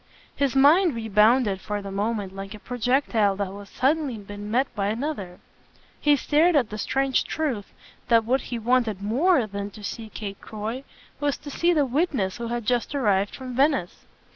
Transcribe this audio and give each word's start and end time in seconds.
His 0.35 0.55
mind 0.55 0.95
rebounded 0.95 1.61
for 1.61 1.79
the 1.83 1.91
moment 1.91 2.35
like 2.35 2.55
a 2.55 2.59
projectile 2.59 3.35
that 3.35 3.45
has 3.53 3.69
suddenly 3.69 4.17
been 4.17 4.49
met 4.49 4.65
by 4.73 4.87
another: 4.87 5.39
he 5.99 6.15
stared 6.15 6.55
at 6.55 6.71
the 6.71 6.79
strange 6.79 7.23
truth 7.23 7.71
that 8.07 8.25
what 8.25 8.41
he 8.41 8.57
wanted 8.57 9.03
MORE 9.03 9.45
than 9.45 9.69
to 9.69 9.83
see 9.83 10.09
Kate 10.09 10.41
Croy 10.41 10.83
was 11.19 11.37
to 11.37 11.51
see 11.51 11.71
the 11.71 11.85
witness 11.85 12.37
who 12.37 12.47
had 12.47 12.65
just 12.65 12.95
arrived 12.95 13.35
from 13.35 13.55
Venice. 13.55 14.07